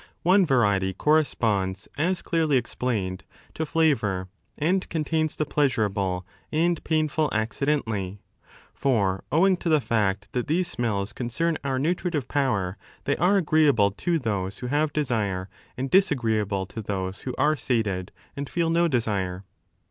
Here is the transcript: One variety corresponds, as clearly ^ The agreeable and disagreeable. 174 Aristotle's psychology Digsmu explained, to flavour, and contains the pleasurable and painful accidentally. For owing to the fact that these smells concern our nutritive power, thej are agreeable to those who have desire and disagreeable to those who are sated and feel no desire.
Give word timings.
One 0.23 0.47
variety 0.47 0.93
corresponds, 0.95 1.87
as 1.95 2.23
clearly 2.23 2.47
^ 2.47 2.49
The 2.53 2.57
agreeable 2.57 2.89
and 2.89 3.23
disagreeable. 3.53 3.53
174 3.53 3.53
Aristotle's 3.53 3.53
psychology 3.53 3.53
Digsmu 3.53 3.53
explained, 3.53 3.53
to 3.53 3.65
flavour, 3.67 4.29
and 4.57 4.89
contains 4.89 5.35
the 5.35 5.45
pleasurable 5.45 6.25
and 6.51 6.83
painful 6.83 7.29
accidentally. 7.31 8.19
For 8.73 9.23
owing 9.31 9.57
to 9.57 9.69
the 9.69 9.79
fact 9.79 10.29
that 10.33 10.47
these 10.47 10.67
smells 10.71 11.13
concern 11.13 11.59
our 11.63 11.77
nutritive 11.77 12.27
power, 12.27 12.77
thej 13.05 13.17
are 13.21 13.37
agreeable 13.37 13.91
to 13.91 14.17
those 14.17 14.57
who 14.57 14.67
have 14.73 14.91
desire 14.91 15.49
and 15.77 15.91
disagreeable 15.91 16.65
to 16.65 16.81
those 16.81 17.21
who 17.21 17.35
are 17.37 17.55
sated 17.55 18.11
and 18.35 18.49
feel 18.49 18.71
no 18.71 18.87
desire. 18.87 19.43